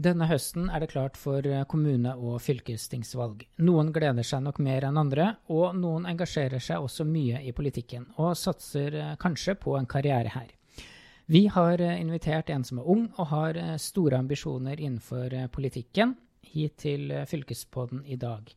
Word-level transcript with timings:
Denne 0.00 0.24
høsten 0.30 0.70
er 0.72 0.80
det 0.80 0.94
klart 0.94 1.18
for 1.20 1.44
eh, 1.44 1.66
kommune- 1.68 2.14
og 2.16 2.38
fylkestingsvalg. 2.40 3.42
Noen 3.60 3.90
gleder 3.92 4.24
seg 4.24 4.40
nok 4.46 4.60
mer 4.64 4.86
enn 4.88 4.96
andre, 4.96 5.26
og 5.52 5.76
noen 5.76 6.06
engasjerer 6.08 6.62
seg 6.62 6.80
også 6.86 7.04
mye 7.04 7.42
i 7.44 7.52
politikken, 7.52 8.06
og 8.16 8.32
satser 8.40 8.96
eh, 8.96 9.10
kanskje 9.20 9.58
på 9.60 9.76
en 9.76 9.88
karriere 9.90 10.32
her. 10.32 10.54
Vi 11.28 11.44
har 11.52 11.84
eh, 11.84 11.98
invitert 12.00 12.48
en 12.48 12.64
som 12.64 12.80
er 12.80 12.88
ung 12.94 13.10
og 13.18 13.28
har 13.34 13.60
store 13.76 14.22
ambisjoner 14.24 14.80
innenfor 14.80 15.36
politikken, 15.52 16.16
hit 16.48 16.80
til 16.80 17.12
Fylkespodden 17.28 18.00
i 18.08 18.16
dag. 18.16 18.48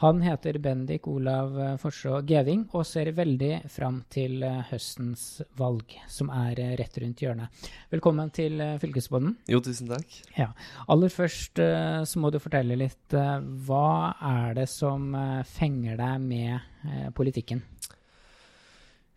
Han 0.00 0.20
heter 0.22 0.58
Bendik 0.62 1.08
Olav 1.10 1.56
Forså 1.82 2.20
Geving 2.22 2.68
og 2.70 2.84
ser 2.86 3.08
veldig 3.16 3.64
fram 3.66 3.96
til 4.06 4.44
eh, 4.46 4.60
høstens 4.68 5.40
valg, 5.58 5.96
som 6.06 6.30
er 6.30 6.60
eh, 6.62 6.76
rett 6.78 7.00
rundt 7.02 7.24
hjørnet. 7.24 7.64
Velkommen 7.90 8.30
til 8.30 8.62
fylkesbonden. 8.78 9.34
Jo, 9.50 9.58
tusen 9.58 9.90
takk. 9.90 10.20
Ja. 10.36 10.52
Aller 10.86 11.10
først 11.10 11.58
så 11.58 12.22
må 12.22 12.30
du 12.30 12.38
fortelle 12.38 12.78
litt. 12.78 13.10
Hva 13.10 14.14
er 14.22 14.54
det 14.60 14.68
som 14.70 15.10
fenger 15.50 15.98
deg 15.98 16.22
med 16.30 17.10
politikken? 17.18 17.64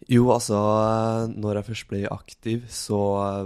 Jo, 0.09 0.31
altså 0.34 0.58
Når 1.30 1.59
jeg 1.59 1.70
først 1.70 1.89
ble 1.94 2.05
aktiv, 2.09 2.66
så 2.73 3.03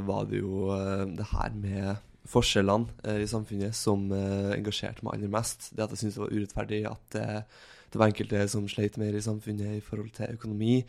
var 0.08 0.32
det 0.32 0.40
jo 0.40 0.72
det 1.20 1.28
her 1.36 1.52
med 1.52 1.98
forskjellene 2.30 2.90
eh, 3.06 3.22
i 3.24 3.30
samfunnet 3.30 3.76
som 3.78 4.08
eh, 4.14 4.54
engasjerte 4.58 5.06
meg 5.06 5.18
aller 5.18 5.32
mest. 5.32 5.70
Det 5.72 5.86
at 5.86 5.94
jeg 5.94 6.04
syntes 6.04 6.18
det 6.18 6.24
var 6.24 6.36
urettferdig 6.36 6.82
at 6.90 7.18
eh, 7.22 7.64
det 7.94 8.02
var 8.02 8.12
enkelte 8.12 8.42
som 8.52 8.68
sleit 8.72 8.98
mer 9.02 9.16
i 9.16 9.24
samfunnet 9.24 9.78
i 9.78 9.84
forhold 9.84 10.12
til 10.18 10.36
økonomi. 10.36 10.82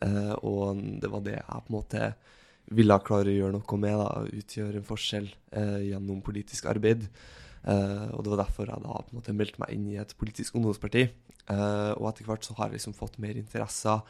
Og 0.00 0.78
det 0.98 1.10
var 1.12 1.20
det 1.22 1.34
jeg 1.36 1.44
på 1.44 1.68
en 1.68 1.74
måte 1.76 2.06
ville 2.72 2.96
klare 3.04 3.28
å 3.30 3.34
gjøre 3.36 3.52
noe 3.54 3.78
med. 3.82 3.98
da, 4.00 4.38
Utgjøre 4.40 4.80
en 4.80 4.86
forskjell 4.88 5.28
gjennom 5.84 6.22
politisk 6.26 6.66
arbeid. 6.72 7.04
Og 7.68 8.24
det 8.24 8.32
var 8.32 8.40
derfor 8.40 8.72
jeg 8.72 8.82
da 8.82 8.96
på 8.96 9.12
en 9.12 9.18
måte 9.20 9.34
meldte 9.36 9.60
meg 9.62 9.76
inn 9.76 9.84
i 9.92 9.98
et 10.00 10.16
politisk 10.18 10.56
ungdomsparti. 10.58 11.04
og 11.52 12.08
etter 12.08 12.26
hvert 12.26 12.48
så 12.48 12.56
har 12.56 12.72
jeg 12.72 12.80
liksom 12.80 12.96
fått 12.96 13.20
mer 13.22 13.36
interesser 13.38 14.00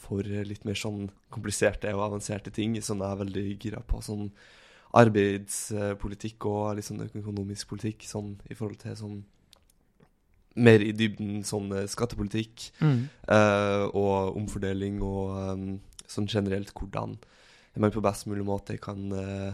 for 0.00 0.22
litt 0.22 0.64
mer 0.64 0.78
sånn 0.78 1.10
kompliserte 1.34 1.92
og 1.98 2.06
avanserte 2.06 2.54
ting 2.54 2.78
som 2.80 3.02
jeg 3.02 3.10
er 3.10 3.22
veldig 3.26 3.46
gira 3.58 3.82
på. 3.82 4.00
sånn 4.00 4.30
arbeidspolitikk 4.96 6.46
og 6.48 6.78
liksom 6.78 7.02
økonomisk 7.04 7.68
politikk 7.74 8.06
sånn 8.08 8.36
i 8.48 8.56
forhold 8.56 8.80
til 8.80 8.96
sånn 8.96 9.18
mer 10.58 10.82
i 10.82 10.94
dybden 10.96 11.42
sånn 11.46 11.70
eh, 11.76 11.86
skattepolitikk 11.90 12.70
mm. 12.82 13.00
uh, 13.30 13.84
og 13.92 14.38
omfordeling 14.40 14.98
og 15.06 15.36
um, 15.52 15.66
sånn 16.08 16.26
generelt 16.30 16.72
hvordan 16.74 17.14
man 17.78 17.92
på 17.94 18.02
best 18.02 18.26
mulig 18.26 18.42
måte 18.42 18.74
kan 18.82 19.12
uh, 19.14 19.52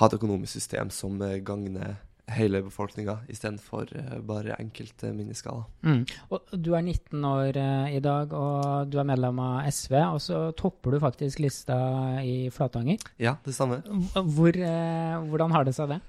ha 0.00 0.08
et 0.08 0.16
økonomisk 0.16 0.56
system 0.56 0.90
som 0.90 1.20
gagner 1.46 2.00
hele 2.30 2.62
befolkninga 2.62 3.16
istedenfor 3.32 3.90
uh, 3.96 4.18
bare 4.26 4.56
enkelte 4.60 5.10
minneskader. 5.14 5.64
Mm. 5.82 6.04
Og 6.32 6.54
du 6.54 6.72
er 6.76 6.84
19 6.84 7.24
år 7.26 7.58
uh, 7.58 7.90
i 7.90 8.00
dag, 8.04 8.32
og 8.32 8.90
du 8.92 8.98
er 9.00 9.08
medlem 9.08 9.40
av 9.42 9.66
SV. 9.72 9.96
Og 10.14 10.22
så 10.22 10.40
topper 10.58 10.94
du 10.94 11.02
faktisk 11.02 11.42
lista 11.42 11.76
i 12.22 12.48
Flatanger. 12.54 13.02
Ja, 13.22 13.36
det 13.44 13.56
stemmer. 13.56 13.82
Hvor, 14.14 14.54
uh, 14.54 15.28
hvordan 15.28 15.54
har 15.56 15.68
det 15.68 15.76
seg 15.78 15.96
det? 15.96 16.00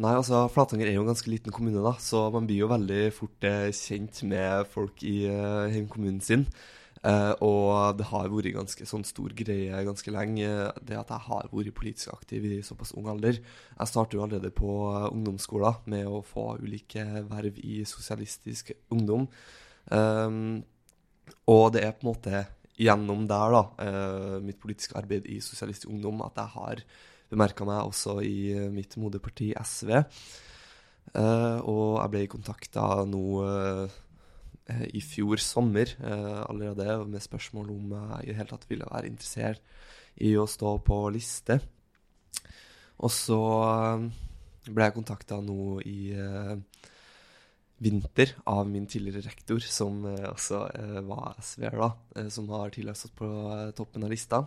Nei, 0.00 0.14
altså 0.14 0.46
Flatanger 0.48 0.88
er 0.88 0.94
jo 0.96 1.04
en 1.04 1.10
ganske 1.10 1.28
liten 1.28 1.52
kommune, 1.52 1.82
da, 1.84 1.92
så 2.00 2.28
man 2.32 2.46
blir 2.48 2.62
jo 2.62 2.70
veldig 2.70 3.10
fort 3.12 3.44
kjent 3.76 4.22
med 4.30 4.70
folk 4.72 5.02
i 5.04 5.26
hjemkommunen 5.26 6.22
sin. 6.24 6.46
Uh, 7.00 7.32
og 7.40 7.96
det 7.96 8.10
har 8.10 8.26
vært 8.28 8.52
ganske 8.52 8.84
sånn 8.84 9.06
stor 9.08 9.32
greie 9.32 9.78
ganske 9.86 10.12
lenge, 10.12 10.48
det 10.84 10.98
at 11.00 11.08
jeg 11.08 11.24
har 11.30 11.46
vært 11.48 11.72
politisk 11.78 12.12
aktiv 12.12 12.44
i 12.44 12.58
såpass 12.64 12.92
ung 12.98 13.08
alder. 13.08 13.38
Jeg 13.40 13.88
startet 13.88 14.18
jo 14.18 14.24
allerede 14.26 14.52
på 14.52 14.74
ungdomsskolen 15.08 15.80
med 15.88 16.04
å 16.10 16.20
få 16.26 16.58
ulike 16.60 17.06
verv 17.30 17.56
i 17.64 17.80
Sosialistisk 17.88 18.74
Ungdom. 18.92 19.30
Um, 19.88 20.60
og 21.48 21.70
det 21.72 21.86
er 21.86 21.96
på 21.96 22.04
en 22.04 22.10
måte 22.12 22.44
gjennom 22.80 23.24
der, 23.28 23.56
da, 23.56 23.64
uh, 23.80 24.36
mitt 24.44 24.60
politiske 24.60 24.98
arbeid 25.00 25.24
i 25.24 25.40
Sosialistisk 25.44 25.88
Ungdom, 25.88 26.20
at 26.26 26.36
jeg 26.36 26.56
har 26.58 26.84
bemerka 27.32 27.64
meg 27.64 27.88
også 27.88 28.18
i 28.26 28.68
mitt 28.74 28.98
moderparti 29.00 29.54
SV. 29.56 29.96
Uh, 31.16 31.58
og 31.64 31.96
jeg 31.96 32.12
ble 32.12 32.26
kontakta 32.36 32.86
nå 33.08 33.24
Eh, 33.46 34.00
i 34.94 35.02
fjor 35.04 35.40
sommer 35.42 35.92
eh, 35.98 36.40
allerede 36.46 37.04
med 37.08 37.22
spørsmål 37.24 37.70
om 37.74 37.94
jeg 37.96 38.24
i 38.24 38.30
det 38.30 38.38
hele 38.38 38.52
tatt 38.52 38.66
ville 38.70 38.88
være 38.88 39.10
interessert 39.10 39.62
i 40.20 40.34
å 40.36 40.48
stå 40.50 40.76
på 40.86 40.98
liste. 41.14 41.60
Og 43.00 43.12
så 43.14 43.40
eh, 43.68 44.06
ble 44.70 44.88
jeg 44.88 44.96
kontakta 44.98 45.40
nå 45.42 45.80
i 45.88 46.00
vinter 47.80 48.34
av 48.52 48.66
min 48.68 48.84
tidligere 48.84 49.24
rektor, 49.24 49.64
som 49.64 50.02
også 50.04 50.58
var 51.06 51.38
SV-er, 51.40 51.78
da, 51.80 52.26
som 52.28 52.50
har 52.52 52.68
tidligere 52.74 53.00
stått 53.00 53.14
på 53.16 53.30
toppen 53.78 54.04
av 54.04 54.12
lista. 54.12 54.42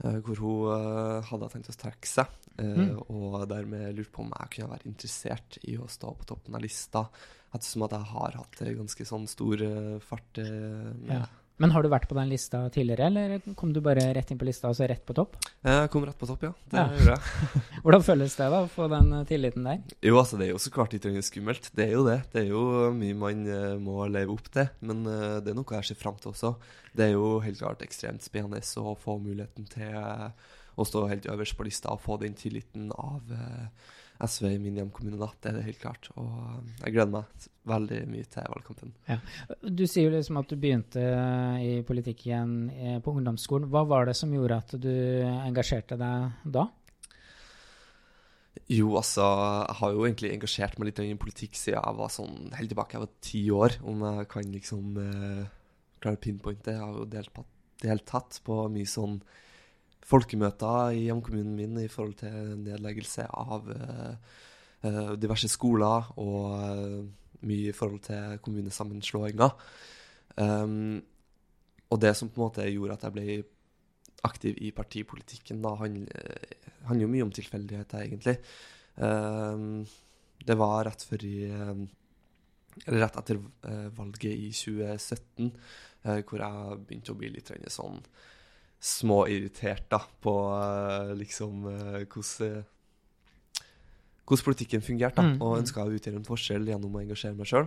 Hvor 0.00 0.38
hun 0.40 1.24
hadde 1.28 1.48
tenkt 1.52 1.68
å 1.68 1.74
strekke 1.76 2.08
seg, 2.08 2.30
mm. 2.56 2.94
og 3.12 3.42
dermed 3.50 3.98
lurte 3.98 4.14
på 4.14 4.24
om 4.24 4.32
jeg 4.32 4.54
kunne 4.54 4.72
være 4.72 4.88
interessert 4.88 5.58
i 5.68 5.76
å 5.76 5.88
stå 5.90 6.14
på 6.16 6.28
toppen 6.30 6.56
av 6.56 6.64
lista 6.64 7.04
Ettersom 7.50 7.82
at 7.82 7.94
jeg 7.96 8.06
har 8.12 8.36
hatt 8.38 8.60
ganske 8.78 9.04
sånn 9.08 9.24
stor 9.26 9.62
fart. 10.06 10.38
Uh, 10.38 10.92
ja. 11.08 11.24
Men 11.60 11.74
har 11.74 11.84
du 11.84 11.90
vært 11.92 12.08
på 12.08 12.16
den 12.16 12.30
lista 12.30 12.62
tidligere, 12.72 13.10
eller 13.10 13.54
kom 13.58 13.74
du 13.76 13.82
bare 13.84 14.06
rett 14.16 14.30
inn 14.32 14.38
på 14.40 14.46
lista 14.48 14.70
og 14.70 14.78
så 14.78 14.86
rett 14.88 15.02
på 15.04 15.12
topp? 15.16 15.36
Jeg 15.60 15.90
kom 15.92 16.06
rett 16.08 16.16
på 16.16 16.28
topp, 16.30 16.46
ja. 16.46 16.52
Det 16.72 16.78
ja. 16.80 16.86
gjorde 16.96 17.16
jeg. 17.18 17.60
Hvordan 17.84 18.06
føles 18.06 18.36
det 18.38 18.46
da, 18.54 18.60
å 18.64 18.70
få 18.72 18.86
den 18.88 19.12
eh, 19.18 19.26
tilliten 19.28 19.68
der? 19.68 19.82
Jo, 20.08 20.14
altså 20.22 20.40
det 20.40 20.46
er 20.46 20.54
jo 20.54 20.62
så 20.64 20.72
klart 20.72 20.96
litt 20.96 21.08
skummelt. 21.26 21.68
Det 21.76 21.84
er 21.84 21.92
jo 21.98 22.06
det. 22.06 22.16
Det 22.32 22.40
er 22.46 22.48
jo 22.48 22.62
mye 22.96 23.18
man 23.26 23.44
uh, 23.44 23.74
må 23.82 24.08
leve 24.08 24.32
opp 24.32 24.48
til. 24.54 24.72
Men 24.88 25.04
uh, 25.04 25.36
det 25.44 25.52
er 25.52 25.58
noe 25.60 25.76
jeg 25.76 25.90
ser 25.90 26.00
fram 26.00 26.16
til 26.22 26.32
også. 26.32 26.54
Det 26.96 27.10
er 27.10 27.12
jo 27.12 27.36
helt 27.44 27.60
klart 27.60 27.84
ekstremt 27.84 28.24
spennende 28.24 28.64
å 28.80 28.96
få 28.96 29.20
muligheten 29.20 29.68
til 29.68 30.00
å 30.00 30.86
stå 30.88 31.04
helt 31.10 31.28
øverst 31.28 31.58
på 31.58 31.68
lista 31.68 31.92
og 31.92 32.00
få 32.00 32.16
den 32.22 32.32
tilliten 32.40 32.88
av 32.96 33.20
SV 34.26 34.48
i 34.50 34.58
min 34.62 34.76
hjemkommune, 34.80 35.18
da. 35.20 35.30
Det 35.40 35.50
er 35.50 35.58
det 35.58 35.66
helt 35.68 35.80
klart. 35.82 36.10
Og 36.16 36.26
um, 36.28 36.72
jeg 36.82 36.96
gleder 36.96 37.14
meg 37.14 37.46
veldig 37.70 38.00
mye 38.10 38.28
til 38.32 38.50
valgkampen. 38.54 38.92
Ja. 39.08 39.18
Du 39.62 39.84
sier 39.86 40.08
jo 40.08 40.16
liksom 40.16 40.40
at 40.40 40.50
du 40.50 40.58
begynte 40.60 41.06
i 41.64 41.72
politikken 41.86 42.68
igjen 42.72 43.04
på 43.04 43.14
ungdomsskolen. 43.16 43.70
Hva 43.72 43.84
var 43.88 44.10
det 44.10 44.16
som 44.18 44.32
gjorde 44.34 44.60
at 44.64 44.76
du 44.80 44.92
engasjerte 45.24 45.98
deg 46.00 46.44
da? 46.58 46.66
Jo, 48.70 48.92
altså, 48.98 49.24
jeg 49.66 49.76
har 49.80 49.94
jo 49.94 50.04
egentlig 50.06 50.32
engasjert 50.34 50.76
meg 50.78 50.90
litt 50.90 51.00
i 51.02 51.14
politikk 51.18 51.56
siden 51.58 51.80
jeg 51.80 51.98
var 51.98 52.10
sånn 52.14 52.52
helt 52.54 52.70
tilbake 52.70 52.96
jeg 52.96 53.02
var 53.02 53.14
ti 53.26 53.40
år, 53.54 53.76
om 53.86 54.04
jeg 54.06 54.28
kan 54.30 54.52
liksom 54.54 55.00
eh, 55.02 55.48
klare 56.02 56.18
å 56.18 56.22
pinpointe. 56.22 56.74
Jeg 56.76 56.82
har 56.82 56.98
jo 57.00 57.06
deltatt, 57.10 57.48
deltatt 57.82 58.38
på 58.46 58.60
mye 58.70 58.90
sånn 58.90 59.16
folkemøter 60.06 60.96
i 60.96 61.04
hjemkommunen 61.06 61.54
min 61.56 61.78
i 61.82 61.90
forhold 61.90 62.16
til 62.22 62.56
nedleggelse 62.64 63.26
av 63.28 63.68
uh, 63.70 65.14
diverse 65.20 65.50
skoler 65.50 66.10
og 66.20 66.56
uh, 66.56 66.98
mye 67.46 67.70
i 67.70 67.76
forhold 67.76 68.02
til 68.08 68.40
kommunesammenslåinger. 68.44 69.54
Um, 70.40 71.00
og 71.90 72.00
det 72.00 72.14
som 72.16 72.30
på 72.30 72.40
en 72.40 72.46
måte 72.46 72.68
gjorde 72.70 72.96
at 72.98 73.06
jeg 73.06 73.16
ble 73.16 73.38
aktiv 74.24 74.58
i 74.60 74.70
partipolitikken, 74.76 75.62
da 75.64 75.74
handler, 75.80 77.00
jo 77.00 77.08
mye 77.08 77.24
om 77.24 77.32
tilfeldigheter, 77.32 78.04
egentlig. 78.04 78.36
Um, 78.96 79.86
det 80.44 80.56
var 80.56 80.84
rett 80.88 81.02
før 81.04 81.24
i 81.24 81.36
Eller 82.86 83.00
rett 83.02 83.16
etter 83.18 83.40
valget 83.96 84.30
i 84.30 84.52
2017, 84.54 85.50
hvor 86.02 86.40
jeg 86.40 86.78
begynte 86.86 87.12
å 87.12 87.18
bli 87.18 87.28
litt 87.34 87.50
sånn 87.68 87.98
småirritert 88.80 89.90
da, 89.92 90.00
på 90.24 90.34
uh, 90.48 91.12
liksom 91.18 91.66
uh, 91.68 91.98
hvordan 92.08 92.62
hvordan 94.30 94.46
politikken 94.46 94.82
fungerte, 94.86 95.22
mm. 95.26 95.40
og 95.42 95.56
ønska 95.58 95.82
å 95.82 95.90
utgjøre 95.90 96.20
en 96.20 96.26
forskjell 96.26 96.68
gjennom 96.70 96.94
å 96.94 97.00
engasjere 97.00 97.34
meg 97.34 97.48
sjøl. 97.50 97.64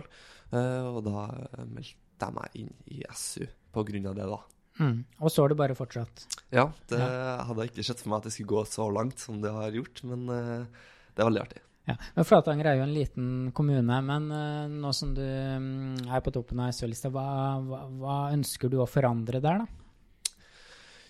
Og 0.56 1.02
da 1.04 1.24
meldte 1.68 2.24
jeg 2.24 2.34
meg 2.38 2.54
inn 2.56 2.70
i 2.88 3.02
SU 3.12 3.44
på 3.74 3.84
grunn 3.84 4.06
av 4.08 4.16
det, 4.16 4.28
da. 4.30 4.38
Mm. 4.80 5.02
Og 5.20 5.28
så 5.34 5.44
har 5.44 5.52
det 5.52 5.58
bare 5.60 5.76
fortsatt? 5.76 6.24
Ja, 6.56 6.64
det 6.88 7.02
ja. 7.02 7.34
hadde 7.44 7.66
jeg 7.66 7.74
ikke 7.74 7.84
sett 7.90 8.00
for 8.00 8.14
meg 8.14 8.22
at 8.22 8.30
det 8.30 8.32
skulle 8.38 8.54
gå 8.54 8.64
så 8.70 8.88
langt 8.96 9.20
som 9.20 9.44
det 9.44 9.52
har 9.52 9.76
gjort, 9.76 10.00
men 10.08 10.24
det 10.24 11.20
er 11.20 11.28
veldig 11.28 11.44
artig. 11.44 11.60
Ja, 11.90 11.98
men 12.16 12.30
Flatanger 12.30 12.70
er 12.70 12.80
jo 12.80 12.88
en 12.88 12.96
liten 12.96 13.30
kommune, 13.60 14.00
men 14.08 14.32
nå 14.80 14.96
som 14.96 15.12
du 15.12 15.20
um, 15.20 16.00
er 16.08 16.24
på 16.24 16.32
toppen 16.32 16.64
av 16.64 16.72
SU-lista, 16.72 17.12
hva, 17.12 17.28
hva, 17.60 17.84
hva 18.00 18.18
ønsker 18.32 18.72
du 18.72 18.80
å 18.80 18.88
forandre 18.88 19.44
der, 19.44 19.66
da? 19.66 19.83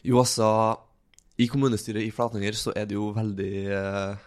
Jo, 0.05 0.21
altså 0.21 0.49
I 1.41 1.49
kommunestyret 1.51 2.05
i 2.05 2.13
Flatanger 2.15 2.57
så 2.59 2.75
er 2.77 2.89
det 2.89 2.99
jo 2.99 3.11
veldig 3.17 3.55
eh, 3.73 4.25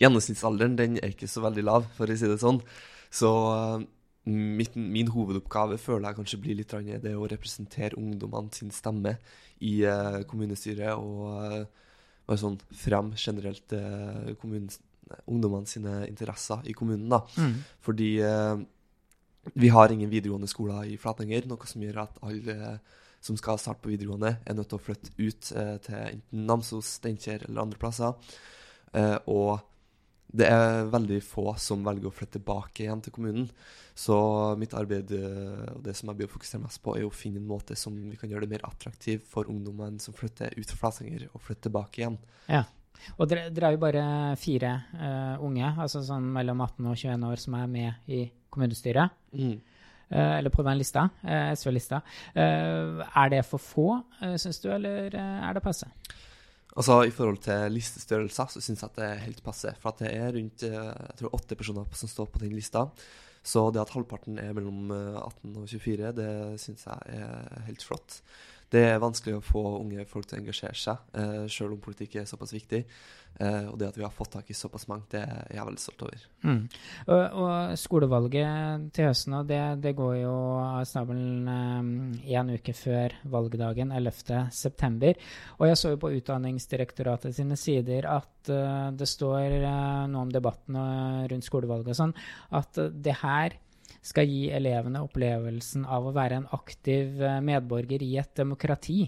Gjennomsnittsalderen 0.00 0.74
den 0.78 0.96
er 0.98 1.12
ikke 1.14 1.30
så 1.30 1.44
veldig 1.44 1.64
lav, 1.64 1.86
for 1.94 2.10
å 2.10 2.16
si 2.18 2.26
det 2.26 2.40
sånn. 2.42 2.58
Så 3.14 3.30
eh, 3.54 3.84
mitt, 4.26 4.74
min 4.74 5.12
hovedoppgave 5.14 5.78
føler 5.78 6.08
jeg 6.08 6.18
kanskje 6.18 6.40
blir 6.42 6.58
litt 6.58 6.74
det 7.04 7.14
å 7.14 7.28
representere 7.30 7.98
ungdommene 8.00 8.50
sin 8.56 8.72
stemme 8.74 9.16
i 9.62 9.76
eh, 9.86 10.20
kommunestyret. 10.26 10.98
Og 10.98 11.30
eh, 11.44 11.84
bare 12.26 12.40
sånn 12.40 12.58
frem 12.74 13.12
generelt 13.20 13.74
eh, 13.76 14.34
ungdommene 15.28 15.70
sine 15.70 16.00
interesser 16.08 16.66
i 16.66 16.74
kommunen. 16.76 17.08
da. 17.12 17.22
Mm. 17.38 17.56
Fordi 17.84 18.10
eh, 18.24 18.56
vi 19.54 19.68
har 19.68 19.92
ingen 19.92 20.10
videregående 20.10 20.48
skoler 20.50 20.88
i 20.88 20.98
Flatanger, 21.00 21.46
noe 21.46 21.68
som 21.68 21.84
gjør 21.84 22.04
at 22.06 22.22
alle 22.24 22.78
som 23.24 23.38
skal 23.40 23.60
starte 23.60 23.80
på 23.84 23.92
videregående, 23.94 24.36
er 24.44 24.56
nødt 24.56 24.68
til 24.72 24.80
å 24.80 24.84
flytte 24.84 25.14
ut 25.16 25.52
eh, 25.56 25.76
til 25.84 26.00
enten 26.00 26.42
Namsos, 26.48 26.98
Steinkjer 26.98 27.46
eller 27.46 27.62
andre 27.62 27.80
plasser. 27.80 28.34
Eh, 28.92 29.16
og 29.32 29.64
det 30.34 30.48
er 30.50 30.90
veldig 30.90 31.20
få 31.22 31.52
som 31.62 31.84
velger 31.86 32.10
å 32.10 32.14
flytte 32.14 32.40
tilbake 32.40 32.84
igjen 32.84 33.02
til 33.04 33.14
kommunen. 33.14 33.48
Så 33.96 34.16
mitt 34.60 34.74
arbeid 34.76 35.12
eh, 35.14 35.66
og 35.72 35.82
det 35.86 35.94
som 35.96 36.10
jeg 36.10 36.20
blir 36.20 36.28
å 36.28 36.34
fokusere 36.34 36.64
mest 36.66 36.82
på, 36.84 36.96
er 36.98 37.06
å 37.06 37.14
finne 37.14 37.40
en 37.40 37.48
måte 37.48 37.78
som 37.78 37.96
vi 37.96 38.18
kan 38.20 38.32
gjøre 38.32 38.44
det 38.44 38.56
mer 38.56 38.66
attraktivt 38.68 39.28
for 39.30 39.48
ungdommene 39.50 40.02
som 40.02 40.16
flytter 40.16 40.56
ut 40.58 40.74
fra 40.74 40.90
Flatanger, 40.90 41.28
å 41.32 41.40
flytte 41.40 41.68
tilbake 41.70 42.02
igjen. 42.02 42.18
Ja. 42.50 42.64
Og 43.18 43.28
dere, 43.28 43.50
dere 43.52 43.68
er 43.68 43.76
jo 43.76 43.82
bare 43.82 44.04
fire 44.40 44.70
uh, 44.96 45.42
unge, 45.44 45.66
altså 45.82 46.00
sånn 46.06 46.24
mellom 46.32 46.62
18 46.64 46.86
og 46.88 46.96
21 46.96 47.26
år, 47.28 47.40
som 47.42 47.56
er 47.58 47.66
med 47.68 48.06
i 48.08 48.20
kommunestyret. 48.54 49.16
Mm. 49.36 49.58
Eh, 50.10 50.38
eller 50.38 50.50
på 50.50 50.62
den 50.66 50.78
lista, 50.78 51.08
eh, 51.22 51.52
SV-lista. 51.56 52.02
Eh, 52.34 53.02
er 53.04 53.32
det 53.32 53.44
for 53.46 53.62
få, 53.62 53.88
syns 54.36 54.60
du, 54.60 54.70
eller 54.74 55.14
er 55.14 55.54
det 55.54 55.64
passe? 55.64 55.88
Altså, 56.74 57.04
I 57.06 57.12
forhold 57.14 57.38
til 57.44 57.70
listestørrelser 57.70 58.50
så 58.50 58.60
syns 58.60 58.82
jeg 58.82 58.90
at 58.90 58.96
det 58.98 59.10
er 59.10 59.26
helt 59.28 59.44
passe. 59.44 59.74
For 59.80 59.92
at 59.92 60.02
det 60.02 60.14
er 60.14 60.32
rundt 60.34 60.64
jeg 60.66 61.18
tror 61.20 61.36
åtte 61.38 61.54
personer 61.54 61.86
som 61.94 62.10
står 62.10 62.32
på 62.32 62.42
den 62.42 62.56
lista. 62.56 62.88
Så 63.44 63.68
det 63.70 63.82
at 63.82 63.92
halvparten 63.92 64.38
er 64.40 64.54
mellom 64.56 64.88
eh, 64.90 65.20
18 65.20 65.56
og 65.60 65.68
24, 65.68 66.12
det 66.16 66.30
syns 66.62 66.86
jeg 66.88 67.18
er 67.20 67.64
helt 67.68 67.84
flott. 67.84 68.22
Det 68.74 68.84
er 68.88 69.02
vanskelig 69.02 69.38
å 69.38 69.44
få 69.44 69.64
unge 69.80 70.06
folk 70.10 70.26
til 70.28 70.38
å 70.38 70.42
engasjere 70.42 70.78
seg, 70.78 71.04
eh, 71.14 71.44
selv 71.52 71.76
om 71.76 71.82
politikk 71.84 72.18
er 72.20 72.26
såpass 72.30 72.54
viktig. 72.54 72.84
Eh, 73.40 73.66
og 73.66 73.78
det 73.80 73.88
at 73.88 73.96
vi 73.98 74.04
har 74.04 74.12
fått 74.14 74.30
tak 74.36 74.50
i 74.50 74.54
såpass 74.54 74.86
mange, 74.90 75.08
det 75.10 75.22
er 75.22 75.56
jeg 75.56 75.66
veldig 75.66 75.82
stolt 75.82 76.04
over. 76.06 76.26
Mm. 76.44 76.60
Og, 77.06 77.22
og 77.42 77.78
skolevalget 77.80 78.84
til 78.94 79.08
høsten, 79.08 79.38
det, 79.48 79.62
det 79.82 79.94
går 79.98 80.14
jo 80.20 80.34
av 80.62 80.84
stabelen 80.86 82.20
én 82.22 82.52
uke 82.54 82.74
før 82.78 83.16
valgdagen, 83.32 83.90
11.9. 83.94 85.14
Og 85.58 85.66
jeg 85.70 85.80
så 85.80 85.94
jo 85.94 86.00
på 86.04 86.12
Utdanningsdirektoratet 86.18 87.34
sine 87.34 87.58
sider 87.58 88.06
at 88.10 88.52
uh, 88.52 88.90
det 88.94 89.08
står 89.10 89.58
uh, 89.64 90.04
noe 90.10 90.24
om 90.26 90.32
debatten 90.32 90.78
eh, 90.78 91.26
rundt 91.30 91.46
skolevalget 91.46 91.92
og 91.94 91.98
sånn, 91.98 92.14
at 92.54 92.80
eh, 92.80 92.90
det 93.04 93.18
her 93.22 93.58
skal 94.04 94.28
gi 94.28 94.48
elevene 94.52 95.02
opplevelsen 95.04 95.86
av 95.88 96.08
å 96.08 96.14
være 96.14 96.42
en 96.42 96.48
aktiv 96.56 97.22
eh, 97.22 97.40
medborger 97.44 98.04
i 98.04 98.14
et 98.20 98.34
demokrati. 98.36 99.06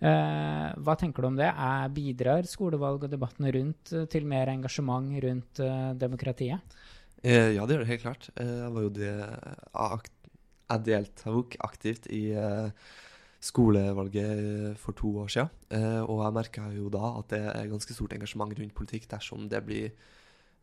Uh, 0.00 0.72
hva 0.80 0.94
tenker 0.96 1.22
du 1.22 1.28
om 1.28 1.36
det? 1.36 1.50
Er, 1.50 1.90
bidrar 1.92 2.46
skolevalg 2.48 3.04
og 3.04 3.12
debatten 3.12 3.44
rundt 3.52 3.92
eh, 3.92 4.06
til 4.10 4.24
mer 4.28 4.48
engasjement 4.48 5.12
rundt 5.26 5.60
uh, 5.60 5.92
demokratiet? 5.98 6.78
Ja, 7.20 7.66
det 7.68 7.74
gjør 7.74 7.82
det 7.82 7.90
helt 7.90 8.00
klart. 8.06 8.30
Jeg 8.32 8.68
var 8.72 8.84
jo 8.86 8.90
det 8.96 9.10
Jeg 9.12 10.84
deltok 10.86 11.56
aktivt 11.60 12.06
i 12.08 12.32
skolevalget 13.44 14.78
for 14.80 14.96
to 14.96 15.10
år 15.20 15.28
siden. 15.28 15.50
Og 16.08 16.22
jeg 16.24 16.36
merka 16.38 16.64
jo 16.72 16.88
da 16.88 17.10
at 17.18 17.28
det 17.34 17.42
er 17.44 17.68
ganske 17.68 17.92
stort 17.92 18.14
engasjement 18.16 18.56
rundt 18.56 18.72
politikk 18.72 19.04
dersom 19.12 19.50
det 19.52 19.60
blir 19.68 19.92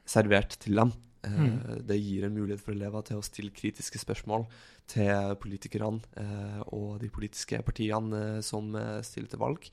servert 0.10 0.58
til 0.58 0.82
dem. 0.82 0.96
Mm. 1.36 1.86
Det 1.88 1.98
gir 1.98 2.26
en 2.26 2.36
mulighet 2.36 2.64
for 2.64 2.76
elever 2.76 3.06
til 3.08 3.20
å 3.20 3.26
stille 3.26 3.56
kritiske 3.56 4.00
spørsmål 4.02 4.46
til 4.90 5.36
politikerne 5.42 6.00
eh, 6.22 6.62
og 6.76 7.00
de 7.04 7.10
politiske 7.14 7.60
partiene 7.66 8.22
eh, 8.38 8.44
som 8.46 8.72
stiller 9.06 9.32
til 9.32 9.42
valg. 9.42 9.68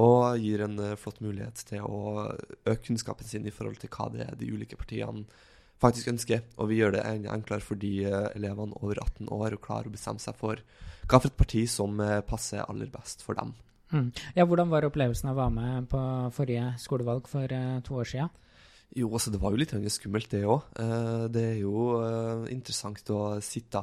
Og 0.00 0.40
gir 0.40 0.62
en 0.64 0.78
flott 0.96 1.20
mulighet 1.20 1.66
til 1.68 1.84
å 1.84 2.28
øke 2.64 2.86
kunnskapen 2.86 3.28
sin 3.28 3.44
i 3.44 3.52
forhold 3.52 3.76
til 3.82 3.92
hva 3.92 4.08
det 4.12 4.24
er 4.24 4.38
de 4.40 4.48
ulike 4.48 4.78
partiene 4.80 5.26
faktisk 5.82 6.08
ønsker. 6.14 6.46
Og 6.56 6.70
vi 6.70 6.78
gjør 6.78 6.94
det 6.96 7.02
enklere 7.04 7.60
for 7.60 7.76
de 7.76 8.06
elevene 8.08 8.78
over 8.80 9.02
18 9.02 9.28
år 9.28 9.58
å 9.58 9.60
klare 9.60 9.90
å 9.90 9.92
bestemme 9.92 10.22
seg 10.22 10.38
for 10.38 10.62
hva 11.10 11.18
for 11.18 11.28
et 11.28 11.36
parti 11.36 11.66
som 11.68 12.00
passer 12.24 12.64
aller 12.64 12.88
best 12.88 13.20
for 13.26 13.36
dem. 13.36 13.52
Mm. 13.92 14.08
Ja, 14.38 14.46
hvordan 14.48 14.72
var 14.72 14.86
opplevelsen 14.88 15.28
av 15.28 15.36
å 15.36 15.42
være 15.42 15.56
med 15.58 15.90
på 15.92 16.00
forrige 16.38 16.70
skolevalg 16.80 17.28
for 17.28 17.52
to 17.84 18.00
år 18.00 18.08
siden? 18.08 18.32
Jo, 18.96 19.08
altså 19.08 19.32
det 19.32 19.40
var 19.40 19.54
jo 19.54 19.60
litt 19.62 19.72
skummelt, 19.94 20.28
det 20.32 20.42
òg. 20.44 20.66
det 21.32 21.44
er 21.54 21.58
jo 21.62 22.02
eh, 22.02 22.50
interessant 22.52 23.08
å 23.14 23.38
sitte 23.40 23.80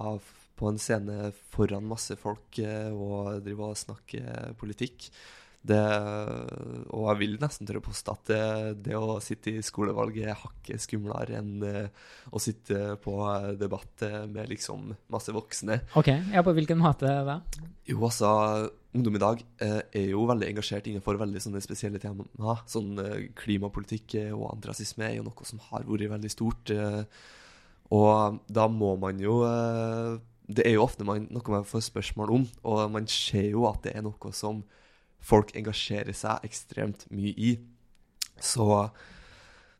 på 0.60 0.70
en 0.70 0.80
scene 0.82 1.32
foran 1.54 1.88
masse 1.88 2.18
folk 2.20 2.60
eh, 2.62 2.92
og 2.92 3.40
drive 3.46 3.72
og 3.72 3.80
snakke 3.80 4.54
politikk. 4.60 5.10
Det, 5.60 5.80
og 6.96 7.02
jeg 7.10 7.20
vil 7.20 7.34
nesten 7.42 7.68
tørre 7.68 7.82
å 7.82 7.84
påstå 7.90 8.14
at 8.14 8.30
det, 8.30 8.44
det 8.86 8.96
å 8.96 9.18
sitte 9.20 9.52
i 9.52 9.64
skolevalget 9.66 10.30
er 10.32 10.40
hakket 10.40 10.86
skumlere 10.86 11.36
enn 11.42 11.66
eh, 11.68 12.06
å 12.32 12.40
sitte 12.40 12.96
på 13.04 13.18
eh, 13.28 13.50
debatt 13.60 14.06
eh, 14.08 14.22
med 14.32 14.48
liksom 14.54 14.88
masse 15.12 15.36
voksne. 15.36 15.82
Ok, 16.00 16.14
ja, 16.32 16.46
På 16.48 16.56
hvilken 16.56 16.80
måte 16.80 17.12
da? 17.28 17.42
Jo, 17.92 18.00
altså, 18.08 18.32
ungdom 18.96 19.16
i 19.16 19.22
dag 19.22 19.42
eh, 19.62 19.82
er 19.94 20.08
jo 20.12 20.24
veldig 20.30 20.48
engasjert 20.50 20.88
innenfor 20.90 21.20
veldig 21.22 21.42
sånne 21.44 21.62
spesielle 21.62 22.00
temaer. 22.02 22.64
Sånn 22.70 22.96
eh, 23.04 23.28
klimapolitikk 23.38 24.16
eh, 24.18 24.32
og 24.34 24.48
antirasisme 24.56 25.06
er 25.06 25.20
jo 25.20 25.28
noe 25.28 25.46
som 25.46 25.60
har 25.70 25.86
vært 25.86 26.10
veldig 26.16 26.32
stort. 26.34 26.72
Eh, 26.74 27.04
og 27.94 28.40
da 28.50 28.68
må 28.70 28.96
man 29.02 29.18
jo 29.22 29.40
eh, 29.48 30.18
Det 30.50 30.66
er 30.66 30.76
jo 30.78 30.84
ofte 30.86 31.06
man, 31.06 31.28
noe 31.30 31.54
man 31.54 31.66
får 31.70 31.84
spørsmål 31.92 32.32
om, 32.34 32.48
og 32.66 32.84
man 32.92 33.06
ser 33.10 33.52
jo 33.52 33.68
at 33.70 33.84
det 33.86 33.94
er 33.96 34.02
noe 34.06 34.32
som 34.34 34.64
folk 35.22 35.52
engasjerer 35.60 36.14
seg 36.16 36.46
ekstremt 36.48 37.06
mye 37.12 37.34
i. 37.38 37.52
Så 38.42 38.66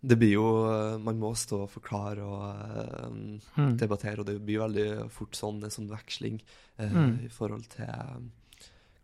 det 0.02 0.16
blir 0.20 0.34
jo 0.38 0.46
eh, 0.70 0.98
Man 1.02 1.18
må 1.20 1.34
stå 1.36 1.64
og 1.66 1.72
forklare 1.74 2.24
og 2.24 3.08
um, 3.10 3.40
Mm. 3.58 3.74
debattere, 3.82 4.22
og 4.22 4.28
det 4.30 4.38
blir 4.46 4.62
veldig 4.62 5.10
fort 5.12 5.36
sånn 5.36 5.58
en 5.66 5.74
sånn 5.74 5.90
veksling 5.90 6.38
uh, 6.80 6.86
Mm. 6.94 7.18
i 7.26 7.30
forhold 7.34 7.66
til 7.74 8.30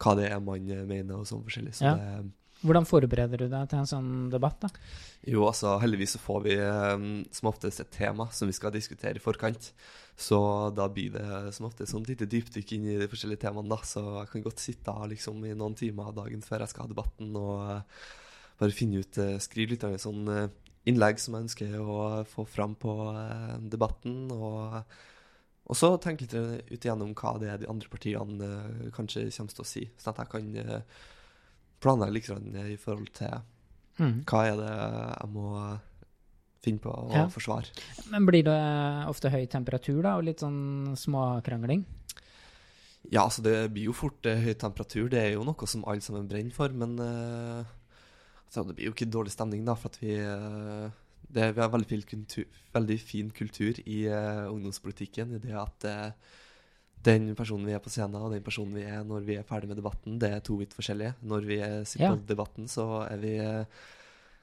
hva 0.02 0.16
det 0.20 0.32
er 0.32 0.42
man 0.44 0.70
eh, 0.72 0.86
mener 0.88 1.22
og 1.22 1.30
sånn 1.30 1.46
forskjellig. 1.46 1.76
Så 1.78 1.86
Ja. 1.86 1.96
det, 2.00 2.32
Hvordan 2.66 2.88
forbereder 2.88 3.38
du 3.38 3.50
deg 3.52 3.68
til 3.70 3.78
en 3.82 3.86
sånn 3.90 4.12
debatt? 4.32 4.62
da? 4.64 4.70
jo, 5.28 5.44
altså 5.46 5.80
heldigvis 5.82 6.16
så 6.16 6.20
får 6.22 6.42
vi 6.46 6.56
eh, 6.56 7.06
som 7.36 7.50
oftest 7.50 7.82
et 7.82 7.92
tema 7.92 8.28
som 8.32 8.48
vi 8.50 8.54
skal 8.58 8.72
diskutere 8.74 9.20
i 9.20 9.24
forkant. 9.24 9.72
Så 10.16 10.38
da 10.74 10.88
blir 10.88 11.12
det 11.12 11.54
som 11.54 11.68
oftest 11.68 11.92
sånn 11.92 12.06
lite 12.08 12.26
dypdykk 12.30 12.72
inn 12.78 12.86
i 12.94 13.00
de 13.02 13.08
forskjellige 13.12 13.44
temaene, 13.44 13.70
da. 13.70 13.82
Så 13.84 14.02
jeg 14.22 14.30
kan 14.32 14.46
godt 14.46 14.64
sitte 14.64 14.94
liksom 15.12 15.44
i 15.46 15.54
noen 15.58 15.76
timer 15.76 16.14
dagen 16.16 16.42
før 16.46 16.64
jeg 16.64 16.72
skal 16.72 16.86
ha 16.88 16.94
debatten 16.94 17.36
og 17.36 17.72
eh, 17.74 17.82
bare 18.62 18.76
finne 18.78 19.02
ut 19.04 19.18
eh, 19.20 19.36
Skrive 19.44 19.76
litt 19.76 19.84
av 19.84 19.96
en 19.96 20.06
sånn 20.06 20.32
eh, 20.32 20.48
innlegg 20.88 21.20
som 21.20 21.36
jeg 21.36 21.48
ønsker 21.50 21.76
å 21.82 22.24
få 22.30 22.46
fram 22.48 22.78
på 22.80 22.96
eh, 23.12 23.58
debatten. 23.74 24.30
Og, 24.32 24.80
og 25.66 25.76
så 25.80 25.90
tenke 26.02 26.22
litt 26.28 26.34
ut 26.36 26.86
igjennom 26.86 27.14
hva 27.18 27.36
det 27.42 27.50
er 27.50 27.58
de 27.64 27.70
andre 27.72 27.90
partiene 27.90 28.46
uh, 28.46 28.92
kanskje 28.94 29.28
kommer 29.34 29.56
til 29.58 29.64
å 29.66 29.70
si, 29.70 29.84
sånn 29.98 30.14
at 30.14 30.24
jeg 30.24 30.32
kan 30.36 30.56
uh, 30.80 31.04
planlegge 31.82 32.14
litt 32.20 32.28
grann 32.30 32.56
i 32.72 32.78
forhold 32.78 33.12
til 33.18 33.42
Mm. 33.96 34.26
hva 34.28 34.42
er 34.44 34.58
det 34.60 34.72
jeg 34.76 35.30
må 35.32 35.50
finne 36.66 36.82
på 36.84 36.92
å 36.92 37.14
Ja. 37.14 37.28
forsvare. 37.32 37.70
Men 38.12 38.26
blir 38.28 38.44
det 38.44 38.56
ofte 39.08 39.30
høy 39.32 39.46
temperatur 39.48 40.02
da, 40.04 40.18
og 40.18 40.26
litt 40.28 40.42
sånn 40.44 40.98
småkrangling? 41.00 41.86
Ja, 43.10 43.22
altså 43.24 43.42
det 43.46 43.72
blir 43.72 43.86
jo 43.86 43.94
fort 43.94 44.26
eh, 44.26 44.36
høy 44.42 44.54
temperatur. 44.60 45.08
Det 45.10 45.22
er 45.22 45.32
jo 45.38 45.46
noe 45.48 45.66
som 45.70 45.86
alle 45.88 46.02
sammen 46.02 46.28
brenner 46.28 46.52
for, 46.52 46.70
men 46.76 46.98
eh, 47.00 47.64
altså, 48.50 48.66
det 48.68 48.76
blir 48.76 48.90
jo 48.90 48.96
ikke 48.98 49.08
dårlig 49.14 49.32
stemning, 49.32 49.64
da, 49.64 49.76
for 49.80 49.88
at 49.94 50.00
vi 50.02 50.16
eh, 50.18 50.90
det, 51.30 51.52
Vi 51.56 51.62
har 51.62 51.70
veldig 51.74 51.88
fin 51.90 52.02
kultur, 52.02 52.46
veldig 52.74 53.00
fin 53.02 53.30
kultur 53.32 53.80
i 53.86 54.06
uh, 54.08 54.52
ungdomspolitikken 54.52 55.36
i 55.36 55.40
det 55.44 55.56
at 55.58 55.88
uh, 55.90 56.12
den 57.06 57.36
personen 57.38 57.68
vi 57.68 57.74
er 57.76 57.84
på 57.84 57.92
scenen, 57.94 58.18
og 58.18 58.32
den 58.34 58.44
personen 58.46 58.74
vi 58.74 58.86
er 58.90 59.04
når 59.06 59.26
vi 59.28 59.36
er 59.38 59.46
ferdig 59.46 59.70
med 59.70 59.78
debatten, 59.78 60.18
det 60.22 60.32
er 60.34 60.40
to 60.46 60.58
vidt 60.58 60.74
forskjellige. 60.74 61.14
Når 61.22 61.46
vi 61.46 61.60
sitter 61.86 62.08
Ja. 62.08 62.16
på 62.16 62.26
debatten, 62.32 62.66
så 62.72 63.06
er 63.06 63.18
vi 63.22 63.38
eh, 63.38 63.66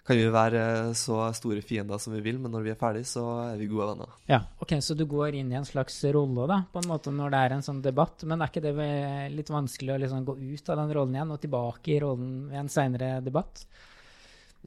kan 0.06 0.16
vi 0.18 0.28
være 0.30 0.94
så 0.94 1.32
store 1.34 1.62
fiender 1.62 1.98
som 1.98 2.14
vi 2.14 2.20
vil, 2.20 2.38
men 2.38 2.50
når 2.50 2.62
vi 2.62 2.70
er 2.70 2.78
ferdig, 2.78 3.02
så 3.06 3.22
er 3.52 3.58
vi 3.58 3.66
gode 3.70 3.88
venner. 3.92 4.14
Ja, 4.28 4.40
ok, 4.60 4.76
Så 4.82 4.96
du 4.98 5.04
går 5.06 5.34
inn 5.38 5.52
i 5.52 5.58
en 5.58 5.64
slags 5.66 5.98
rolle 6.14 6.46
da, 6.46 6.64
på 6.72 6.82
en 6.82 6.88
måte 6.90 7.10
når 7.14 7.30
det 7.30 7.38
er 7.42 7.52
en 7.56 7.62
sånn 7.62 7.82
debatt. 7.82 8.22
Men 8.26 8.42
er 8.42 8.50
ikke 8.50 8.62
det 8.62 9.32
litt 9.34 9.50
vanskelig 9.50 9.94
å 9.94 10.00
liksom 10.02 10.24
gå 10.24 10.38
ut 10.38 10.68
av 10.70 10.76
den 10.82 10.94
rollen 10.94 11.14
igjen 11.14 11.34
og 11.34 11.40
tilbake 11.40 11.94
i 11.94 12.00
rollen 12.02 12.48
ved 12.50 12.58
en 12.64 12.68
seinere 12.68 13.20
debatt? 13.22 13.66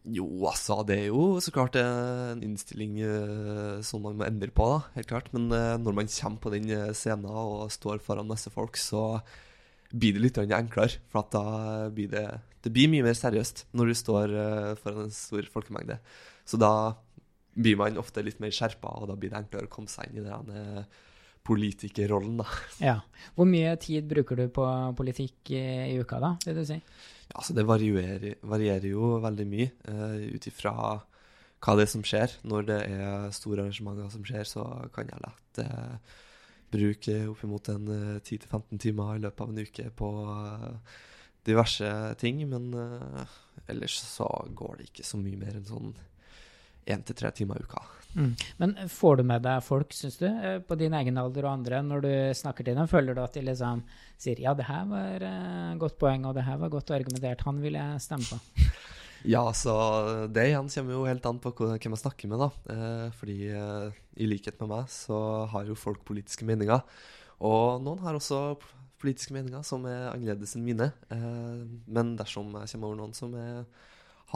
Jo, 0.06 0.26
altså, 0.46 0.84
det 0.86 1.00
er 1.00 1.08
jo 1.10 1.40
så 1.42 1.50
klart 1.54 1.78
en 1.80 2.42
innstilling 2.46 3.00
eh, 3.02 3.78
som 3.86 4.04
man 4.06 4.20
må 4.20 4.28
endre 4.28 4.52
på, 4.54 4.68
da, 4.70 4.92
helt 5.00 5.10
klart. 5.10 5.32
Men 5.34 5.48
eh, 5.50 5.78
når 5.82 5.96
man 5.98 6.12
kommer 6.12 6.44
på 6.44 6.52
den 6.54 6.70
eh, 6.70 6.92
scenen 6.94 7.26
og 7.26 7.72
står 7.74 8.04
foran 8.06 8.30
masse 8.30 8.52
folk, 8.54 8.78
så 8.78 9.18
blir 9.90 10.14
det 10.14 10.22
litt 10.22 10.38
enklere. 10.44 11.00
For 11.10 11.26
da 11.34 11.90
blir 11.94 12.12
det 12.12 12.28
Det 12.66 12.74
blir 12.74 12.90
mye 12.90 13.06
mer 13.06 13.14
seriøst 13.14 13.68
når 13.78 13.86
du 13.86 13.94
står 13.94 14.32
foran 14.82 15.06
en 15.06 15.12
stor 15.14 15.46
folkemengde. 15.54 16.00
Så 16.46 16.58
da 16.58 16.96
blir 17.54 17.78
man 17.78 17.98
ofte 18.02 18.24
litt 18.26 18.40
mer 18.42 18.54
skjerpa, 18.54 18.90
og 19.02 19.10
da 19.10 19.16
blir 19.16 19.30
det 19.30 19.38
enklere 19.38 19.70
å 19.70 19.74
komme 19.74 19.90
seg 19.90 20.10
inn 20.10 20.24
i 20.24 20.26
den 20.26 20.86
politikerrollen, 21.46 22.40
da. 22.42 22.48
Ja. 22.82 22.96
Hvor 23.38 23.46
mye 23.46 23.76
tid 23.78 24.10
bruker 24.10 24.42
du 24.42 24.50
på 24.50 24.66
politikk 24.98 25.54
i 25.54 25.94
uka, 26.02 26.18
da, 26.20 26.32
vil 26.42 26.58
du 26.58 26.66
si? 26.66 26.80
Altså, 27.36 27.56
det 27.58 27.68
varierer, 27.68 28.38
varierer 28.48 28.88
jo 28.90 29.18
veldig 29.24 29.46
mye 29.50 29.72
uh, 29.90 30.16
ut 30.36 30.48
ifra 30.48 30.76
hva 31.66 31.76
det 31.78 31.88
er 31.88 31.92
som 31.92 32.06
skjer. 32.06 32.38
Når 32.48 32.70
det 32.70 32.78
er 32.94 33.34
store 33.36 33.66
arrangementer 33.66 34.12
som 34.14 34.24
skjer, 34.28 34.48
så 34.48 34.64
kan 34.96 35.10
jeg 35.12 35.24
lett 35.24 35.62
uh, 35.66 36.16
bruke 36.76 37.18
oppimot 37.32 37.72
en 37.74 37.92
uh, 37.92 38.16
10-15 38.22 38.82
timer 38.86 39.16
i 39.16 39.24
løpet 39.26 39.44
av 39.46 39.52
en 39.54 39.64
uke 39.66 39.90
på 40.00 40.12
uh, 40.30 40.96
diverse 41.48 41.92
ting. 42.22 42.44
Men 42.52 42.72
ellers 43.68 44.00
så 44.06 44.30
går 44.56 44.80
det 44.80 44.90
ikke 44.92 45.08
så 45.08 45.20
mye 45.22 45.42
mer 45.42 45.58
enn 45.58 45.68
sånn 45.68 45.94
én 46.86 47.06
til 47.06 47.18
tre 47.18 47.34
timer 47.34 47.60
i 47.60 47.66
uka. 47.66 47.82
Mm. 48.16 48.32
Men 48.62 48.76
får 48.92 49.20
du 49.20 49.24
med 49.28 49.44
deg 49.44 49.64
folk, 49.66 49.94
syns 49.94 50.18
du, 50.22 50.28
på 50.68 50.78
din 50.80 50.96
egen 50.96 51.20
alder 51.20 51.48
og 51.48 51.52
andre, 51.58 51.82
når 51.84 52.06
du 52.06 52.12
snakker 52.40 52.64
til 52.64 52.78
dem? 52.78 52.88
Føler 52.92 53.16
du 53.16 53.22
at 53.24 53.36
de 53.36 53.44
liksom 53.44 53.84
sier 54.16 54.40
ja, 54.40 54.56
det 54.56 54.70
her 54.70 54.88
var 54.88 55.26
uh, 55.28 55.76
godt 55.82 56.00
poeng, 56.00 56.24
og 56.30 56.38
det 56.38 56.46
her 56.48 56.62
var 56.62 56.72
godt 56.72 56.96
argumentert, 56.96 57.44
han 57.44 57.60
vil 57.64 57.76
jeg 57.76 58.04
stemme 58.08 58.30
på? 58.32 58.66
Ja, 59.26 59.42
så 59.58 59.74
det 60.30 60.52
igjen 60.52 60.68
kommer 60.70 60.94
jo 60.94 61.06
helt 61.08 61.26
an 61.26 61.40
på 61.42 61.50
hvem 61.58 61.80
jeg 61.82 61.98
snakker 61.98 62.30
med, 62.30 62.44
da. 62.44 62.50
Eh, 62.70 63.06
fordi 63.18 63.38
eh, 63.50 63.96
i 64.22 64.28
likhet 64.30 64.60
med 64.62 64.70
meg 64.70 64.92
så 64.94 65.18
har 65.50 65.66
jo 65.66 65.78
folk 65.80 66.04
politiske 66.06 66.46
meninger. 66.46 66.84
Og 67.42 67.82
noen 67.82 68.04
har 68.06 68.18
også 68.18 68.60
politiske 69.02 69.34
meninger 69.34 69.66
som 69.66 69.88
er 69.90 70.12
annerledes 70.12 70.54
enn 70.58 70.68
mine. 70.68 70.92
Eh, 71.10 71.64
men 71.66 72.14
dersom 72.20 72.54
jeg 72.60 72.76
kommer 72.76 72.92
over 72.92 73.02
noen 73.02 73.18
som 73.18 73.34
er, 73.40 73.66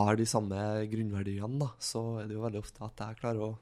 har 0.08 0.20
de 0.20 0.28
samme 0.30 0.60
grunnverdiene, 0.92 1.60
da, 1.62 1.72
så 1.82 2.04
er 2.22 2.30
det 2.30 2.38
jo 2.38 2.44
veldig 2.46 2.62
ofte 2.62 2.86
at 2.86 3.06
jeg 3.06 3.20
klarer 3.22 3.48
å 3.50 3.54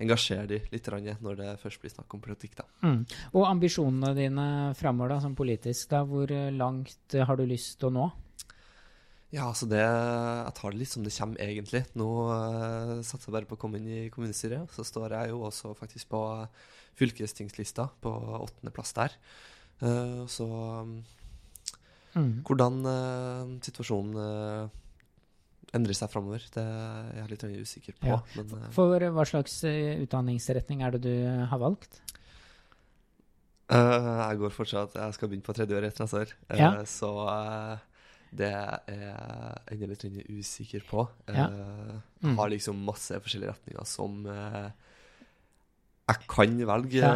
engasjere 0.00 0.46
de 0.48 0.58
litt 0.72 0.88
når 1.20 1.36
det 1.36 1.50
først 1.60 1.82
blir 1.82 1.92
snakk 1.92 2.14
om 2.16 2.22
politikk. 2.24 2.56
Da. 2.62 2.66
Mm. 2.86 3.02
Og 3.36 3.46
ambisjonene 3.48 4.14
dine 4.16 4.48
framover 4.78 5.20
som 5.20 5.36
politisk, 5.36 5.90
da, 5.92 6.02
hvor 6.08 6.32
langt 6.56 7.16
har 7.16 7.36
du 7.36 7.44
lyst 7.48 7.78
til 7.80 7.90
å 7.90 7.96
nå? 7.98 8.08
Ja, 9.30 9.46
altså 9.46 9.68
det 9.70 9.78
Jeg 9.78 10.54
tar 10.58 10.72
det 10.72 10.80
litt 10.80 10.90
som 10.90 11.04
det 11.06 11.14
kommer, 11.14 11.38
egentlig. 11.38 11.84
Nå 11.94 12.08
uh, 12.26 12.98
satser 13.06 13.28
jeg 13.28 13.36
bare 13.36 13.46
på 13.46 13.54
å 13.54 13.60
komme 13.62 13.78
inn 13.78 13.86
i 13.86 14.10
kommunestyret. 14.10 14.72
Så 14.74 14.82
står 14.86 15.14
jeg 15.14 15.30
jo 15.30 15.44
også 15.46 15.70
faktisk 15.78 16.10
på 16.10 16.22
fylkestingslista, 16.98 17.86
på 18.02 18.10
åttendeplass 18.40 18.92
der. 18.96 19.14
Uh, 19.80 20.26
så 20.26 20.48
mm. 22.16 22.42
hvordan 22.42 22.82
uh, 22.88 23.54
situasjonen 23.62 24.18
endrer 25.76 25.96
seg 25.96 26.10
framover, 26.12 26.44
det 26.54 26.64
er 26.64 27.18
jeg 27.20 27.28
litt 27.30 27.44
usikker 27.64 27.98
på. 28.00 28.08
Ja. 28.10 28.20
Men, 28.36 28.70
For 28.74 29.10
hva 29.14 29.26
slags 29.28 29.60
utdanningsretning 29.66 30.82
er 30.86 30.96
det 30.96 31.04
du 31.06 31.14
har 31.50 31.62
valgt? 31.62 32.02
jeg 33.70 34.38
går 34.40 34.50
fortsatt 34.50 34.96
Jeg 34.98 35.14
skal 35.14 35.28
begynne 35.30 35.46
på 35.46 35.54
tredje 35.54 35.76
år 35.78 35.84
etter 35.86 36.02
neste 36.02 36.22
år. 36.24 36.32
Ja. 36.58 36.70
så 36.90 37.10
det 38.30 38.50
er 38.50 39.74
jeg 39.74 39.88
litt 39.90 40.04
usikker 40.30 40.84
på. 40.86 41.04
Ja. 41.26 41.48
Eh, 41.48 41.96
mm. 42.22 42.36
Har 42.38 42.52
liksom 42.52 42.78
masse 42.86 43.18
forskjellige 43.22 43.56
retninger 43.56 43.88
som 43.88 44.22
uh, 44.28 44.70
jeg 46.10 46.26
kan 46.30 46.54
velge, 46.66 47.10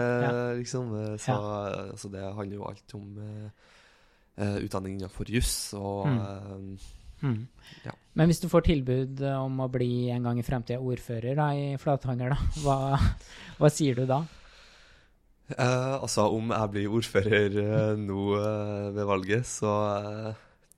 liksom. 0.60 0.90
Eh, 1.00 1.14
så, 1.22 1.36
så, 1.98 2.10
det 2.12 2.22
handler 2.22 2.58
jo 2.58 2.66
alt 2.68 2.94
om 2.94 3.16
uh, 3.18 4.58
utdanning 4.62 4.98
innenfor 4.98 5.30
juss 5.30 5.72
og 5.78 6.06
mm. 6.10 6.68
Mm. 7.22 7.44
Ja. 7.84 7.94
Men 8.14 8.30
hvis 8.30 8.40
du 8.42 8.48
får 8.50 8.66
tilbud 8.68 9.22
om 9.34 9.60
å 9.64 9.70
bli 9.72 10.08
en 10.14 10.26
gang 10.28 10.38
i 10.38 10.46
fremtida 10.46 10.80
ordfører 10.82 11.38
da, 11.38 11.50
i 11.56 11.76
Flatanger, 11.80 12.34
da, 12.34 12.48
hva, 12.64 12.78
hva, 13.58 13.70
sier 13.72 13.98
du 13.98 14.06
da? 14.10 14.22
Eh, 15.52 15.94
altså, 15.98 16.28
om 16.32 16.52
jeg 16.54 16.72
blir 16.72 16.92
ordfører 16.98 17.58
eh, 17.60 17.94
nå 18.00 18.28
eh, 18.38 18.92
ved 18.96 19.08
valget, 19.10 19.48
så 19.48 19.72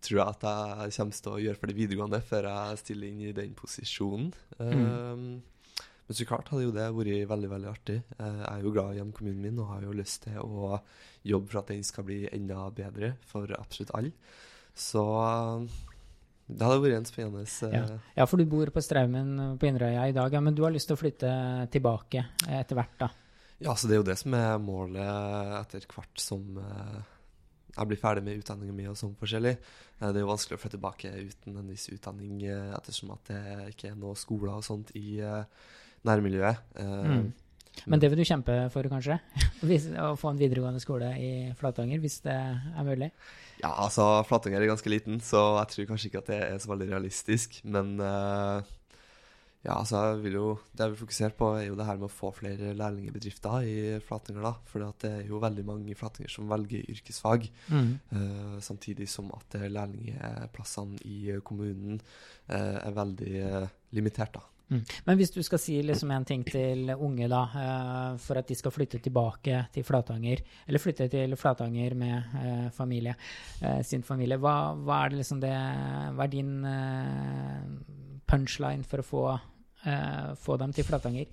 tror 0.07 0.19
jeg 0.21 0.37
at 0.37 0.47
jeg 0.47 0.97
kommer 0.97 1.21
til 1.21 1.35
å 1.35 1.43
gjøre 1.43 1.61
for 1.61 1.71
det 1.71 1.76
videregående 1.76 2.23
før 2.25 2.49
jeg 2.50 2.81
stiller 2.83 3.11
inn 3.11 3.23
i 3.28 3.37
den 3.37 3.55
posisjonen. 3.59 4.33
Mm. 4.59 4.83
Um, 4.87 5.78
men 6.07 6.14
så 6.14 6.26
klart 6.28 6.52
hadde 6.52 6.69
jo 6.69 6.75
det 6.75 6.85
vært 6.95 7.31
veldig 7.33 7.49
veldig 7.50 7.71
artig. 7.73 7.97
Jeg 8.14 8.43
er 8.47 8.61
jo 8.62 8.71
glad 8.75 8.93
i 8.95 9.00
hjemkommunen 9.00 9.40
min 9.43 9.59
og 9.59 9.73
har 9.73 9.87
jo 9.88 9.97
lyst 9.99 10.23
til 10.28 10.38
å 10.38 10.76
jobbe 11.26 11.50
for 11.50 11.61
at 11.64 11.73
den 11.73 11.83
skal 11.87 12.07
bli 12.07 12.21
enda 12.31 12.69
bedre 12.75 13.16
for 13.26 13.50
absolutt 13.59 13.90
alle. 13.99 14.12
Så 14.76 15.02
det 16.47 16.62
hadde 16.62 16.83
vært 16.83 17.00
en 17.00 17.09
spennende 17.09 17.43
uh, 17.43 17.73
ja. 17.75 17.85
ja. 18.21 18.26
for 18.31 18.38
du 18.38 18.47
bor 18.50 18.71
på 18.71 18.83
Straumen 18.85 19.59
på 19.59 19.67
Inderøya 19.67 20.07
i 20.07 20.15
dag, 20.15 20.35
ja, 20.35 20.43
men 20.45 20.55
du 20.55 20.62
har 20.67 20.75
lyst 20.75 20.91
til 20.91 20.95
å 20.95 21.00
flytte 21.00 21.31
tilbake 21.75 22.23
etter 22.47 22.79
hvert, 22.79 22.99
da? 23.03 23.11
Ja, 23.65 23.73
så 23.73 23.88
det 23.88 23.97
er 23.97 24.03
jo 24.03 24.09
det 24.11 24.19
som 24.21 24.35
er 24.37 24.59
målet 24.61 25.61
etter 25.62 25.87
hvert 25.91 26.21
som 26.21 26.61
uh, 26.61 27.00
jeg 27.76 27.91
blir 27.91 28.00
ferdig 28.00 28.25
med 28.25 28.41
utdanninga 28.41 28.75
mi 28.76 28.87
og 28.88 28.99
sånn 28.99 29.17
forskjellig. 29.21 29.57
Uh, 30.00 30.11
det 30.11 30.21
er 30.21 30.25
jo 30.25 30.31
vanskelig 30.31 30.59
å 30.59 30.61
flytte 30.61 30.76
tilbake 30.79 31.12
uten 31.31 31.59
en 31.61 31.73
viss 31.73 31.88
utdanning 31.93 32.45
eh, 32.45 32.71
ettersom 32.76 33.12
at 33.17 33.33
det 33.33 33.41
ikke 33.73 33.91
er 33.93 33.99
noe 34.00 34.17
skoler 34.19 34.55
og 34.55 34.65
sånt 34.65 34.93
i 34.99 35.19
eh, 35.25 35.43
nærmiljøet. 36.07 36.73
Mm. 36.79 37.29
Men 37.85 38.00
det 38.00 38.09
vil 38.11 38.23
du 38.23 38.26
kjempe 38.26 38.54
for, 38.73 38.88
kanskje? 38.90 39.18
å 40.06 40.14
få 40.18 40.33
en 40.33 40.40
videregående 40.40 40.80
skole 40.83 41.12
i 41.21 41.33
Flatanger, 41.59 42.00
hvis 42.02 42.23
det 42.25 42.37
er 42.37 42.87
mulig? 42.87 43.11
Ja, 43.61 43.73
altså 43.73 44.25
Flatanger 44.28 44.62
er 44.62 44.73
ganske 44.73 44.92
liten, 44.92 45.21
så 45.25 45.42
jeg 45.61 45.73
tror 45.73 45.92
kanskje 45.92 46.11
ikke 46.11 46.25
at 46.25 46.33
det 46.33 46.40
er 46.47 46.59
så 46.62 46.73
veldig 46.73 46.88
realistisk. 46.90 47.61
Men 47.68 47.95
uh, 48.00 48.64
ja, 49.66 49.76
altså 49.76 50.02
jeg 50.02 50.18
vil 50.25 50.37
jo, 50.38 50.49
Det 50.73 50.85
jeg 50.85 50.95
vil 50.95 51.00
fokusere 51.00 51.37
på, 51.38 51.52
er 51.59 51.68
jo 51.68 51.78
det 51.78 51.87
her 51.88 52.00
med 52.00 52.09
å 52.09 52.16
få 52.16 52.33
flere 52.37 52.75
lærlingbedrifter 52.78 53.68
i 53.68 53.76
Flatanger. 54.04 54.42
da, 54.49 54.54
For 54.71 54.88
det 55.02 55.12
er 55.12 55.30
jo 55.30 55.42
veldig 55.42 55.64
mange 55.68 55.92
i 55.92 55.99
Flatanger 55.99 56.33
som 56.33 56.50
velger 56.50 56.90
yrkesfag. 56.97 57.49
Mm. 57.68 57.95
Uh, 58.12 58.59
samtidig 58.64 59.09
som 59.12 59.33
at 59.37 59.59
lærlingplassene 59.61 61.00
i 61.04 61.38
kommunen 61.45 62.00
uh, 62.50 62.76
er 62.83 63.00
veldig 63.00 63.40
limitert. 63.97 64.37
da. 64.40 64.56
Mm. 64.66 64.82
Men 65.06 65.18
hvis 65.20 65.30
du 65.30 65.40
skal 65.46 65.61
si 65.62 65.76
liksom 65.82 66.11
en 66.11 66.25
ting 66.26 66.42
til 66.46 66.90
unge 66.94 67.28
da, 67.30 67.42
uh, 67.54 68.16
for 68.18 68.40
at 68.40 68.49
de 68.50 68.56
skal 68.58 68.75
flytte 68.75 68.99
tilbake 69.04 69.61
til 69.75 69.87
Flatanger, 69.87 70.42
eller 70.66 70.82
flytte 70.82 71.06
til 71.12 71.37
Flatanger 71.38 71.94
med 71.99 72.32
uh, 72.35 72.68
familie, 72.75 73.14
uh, 73.62 73.82
sin 73.87 74.02
familie, 74.06 74.40
hva, 74.42 74.75
hva, 74.75 75.04
er 75.04 75.14
det 75.14 75.23
liksom 75.23 75.42
det, 75.44 75.54
hva 76.16 76.26
er 76.26 76.35
din 76.35 76.56
punchline 78.26 78.87
for 78.87 79.02
å 79.02 79.06
få 79.06 79.25
eh, 79.87 80.35
få 80.40 80.58
dem 80.61 80.75
til 80.75 80.87
Flatanger? 80.87 81.30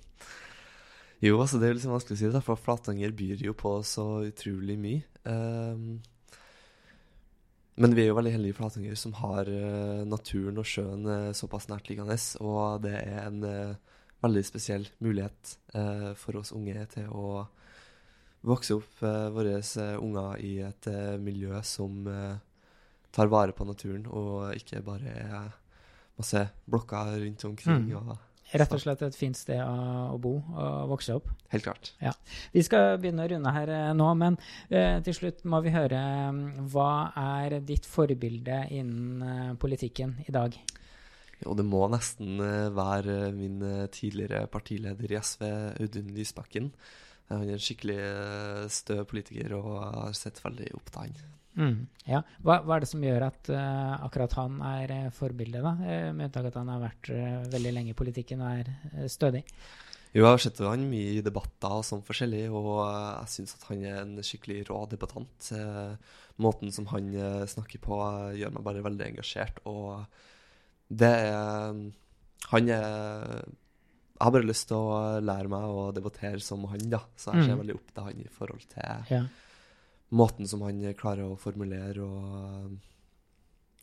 Jo, 1.24 1.38
altså 1.40 1.58
det 1.60 1.68
er 1.68 1.78
liksom 1.78 1.94
vanskelig 1.94 2.18
å 2.18 2.20
si, 2.20 2.32
det, 2.34 2.42
for 2.44 2.60
Flatanger 2.60 3.14
byr 3.16 3.44
jo 3.46 3.54
på 3.56 3.78
så 3.86 4.06
utrolig 4.26 4.76
mye. 4.80 5.04
Um, 5.24 6.02
men 7.74 7.94
vi 7.96 8.04
er 8.04 8.12
jo 8.12 8.18
veldig 8.18 8.32
heldige 8.36 8.54
i 8.54 8.56
Flatanger 8.56 8.98
som 8.98 9.16
har 9.18 9.48
uh, 9.50 10.04
naturen 10.06 10.60
og 10.60 10.68
sjøen 10.68 11.08
uh, 11.08 11.32
såpass 11.34 11.66
nærtliggende. 11.70 12.16
Og 12.44 12.84
det 12.84 12.94
er 13.00 13.24
en 13.24 13.40
uh, 13.42 13.98
veldig 14.24 14.44
spesiell 14.46 14.86
mulighet 15.04 15.58
for 16.16 16.38
oss 16.38 16.54
unge 16.54 16.80
til 16.94 17.10
å 17.12 17.42
vokse 18.46 18.76
opp 18.78 19.02
våre 19.34 19.58
unger 19.98 20.38
i 20.40 20.52
et 20.64 20.86
miljø 21.20 21.58
som 21.66 22.06
tar 23.12 23.28
vare 23.28 23.52
på 23.52 23.66
naturen, 23.68 24.06
og 24.08 24.54
ikke 24.56 24.80
bare 24.86 25.12
er 25.26 25.50
masse 26.16 26.40
blokker 26.64 27.18
rundt 27.20 27.44
omkring. 27.50 27.90
Mm. 27.90 27.98
og 28.00 28.33
Rett 28.54 28.74
og 28.76 28.82
slett 28.82 29.02
et 29.02 29.16
fint 29.18 29.36
sted 29.38 29.58
å, 29.58 30.14
bo 30.22 30.36
og 30.38 30.92
vokse 30.92 31.16
opp. 31.18 31.30
Helt 31.50 31.66
klart. 31.66 31.90
Ja. 32.02 32.12
Vi 32.54 32.62
skal 32.66 32.98
begynne 33.02 33.26
å 33.26 33.30
runde 33.32 33.54
her 33.56 33.72
eh, 33.74 33.90
nå, 33.96 34.06
men 34.20 34.38
uh, 34.38 35.00
til 35.04 35.16
slutt 35.18 35.42
må 35.50 35.60
vi 35.64 35.74
høre 35.74 36.00
mm, 36.34 36.44
hva 36.72 37.10
er 37.40 37.58
ditt 37.66 37.88
forbilde 37.88 38.62
innen 38.74 39.24
eh, 39.26 39.52
politikken 39.60 40.16
i 40.28 40.34
dag? 40.34 40.56
Jo, 41.42 41.56
det 41.58 41.66
må 41.66 41.82
nesten 41.92 42.38
være 42.72 43.32
min 43.34 43.58
tidligere 43.92 44.46
partileder 44.48 45.12
i 45.12 45.18
SV, 45.18 45.42
Audun 45.82 46.12
Lysbakken. 46.14 46.70
Han 47.32 47.42
er 47.42 47.56
en 47.56 47.64
skikkelig 47.64 47.98
stø 48.72 49.02
politiker 49.08 49.56
og 49.58 49.72
har 49.82 50.14
sett 50.16 50.38
veldig 50.44 50.70
opp 50.78 50.92
til 50.94 51.02
han. 51.02 51.18
Mm, 51.54 51.86
ja. 52.10 52.20
Hva, 52.42 52.58
hva, 52.64 52.76
er 52.76 52.82
det 52.82 52.90
som 52.90 53.02
gjør 53.04 53.28
at 53.28 53.48
uh, 53.54 53.94
akkurat 54.04 54.34
han 54.40 54.58
er 54.66 54.92
uh, 54.92 55.08
forbildet, 55.14 55.62
da? 55.62 55.72
Uh, 55.78 56.10
med 56.16 56.28
unntak 56.28 56.50
at 56.50 56.58
han 56.58 56.70
har 56.72 56.82
vært 56.82 57.10
veldig 57.52 57.72
lenge 57.76 57.94
i 57.94 57.98
politikken 57.98 58.42
og 58.42 58.60
er 58.64 59.08
stødig? 59.10 59.44
Jo, 60.14 60.22
jeg 60.22 60.30
har 60.30 60.42
sett 60.42 60.60
han 60.62 60.86
mye 60.90 61.16
i 61.16 61.24
debatter 61.26 61.80
og 61.80 61.86
sånn 61.86 62.04
forskjellig, 62.06 62.44
og 62.54 62.68
jeg 62.84 63.32
syns 63.32 63.56
at 63.56 63.64
han 63.72 63.80
er 63.82 63.96
en 64.04 64.12
skikkelig 64.22 64.60
rå 64.68 64.84
debattant. 64.92 65.48
måten 66.38 66.70
som 66.70 66.86
han 66.92 67.10
snakker 67.50 67.82
på, 67.82 67.98
gjør 68.38 68.54
meg 68.54 68.66
bare 68.66 68.84
veldig 68.86 69.08
engasjert, 69.08 69.58
og 69.66 70.04
det 70.86 71.10
er 71.10 71.74
Han 72.52 72.68
er 72.68 73.42
Jeg 73.42 74.22
har 74.22 74.30
bare 74.30 74.46
lyst 74.46 74.68
til 74.68 74.76
å 74.76 75.18
lære 75.18 75.50
meg 75.50 75.66
å 75.66 75.90
debattere 75.90 76.38
som 76.38 76.62
han, 76.70 76.86
da, 76.90 77.02
så 77.16 77.34
jeg 77.34 77.48
ser 77.48 77.56
mm. 77.56 77.62
veldig 77.64 77.74
opp 77.74 77.90
til 77.90 78.06
han 78.06 78.22
i 78.22 78.30
forhold 78.30 78.68
til 78.70 79.16
ja 79.16 79.24
måten 80.14 80.48
som 80.48 80.62
han 80.66 80.82
klarer 80.98 81.26
å 81.26 81.40
formulere 81.40 82.04
og 82.04 82.76